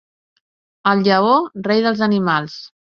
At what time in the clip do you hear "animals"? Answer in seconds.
2.11-2.63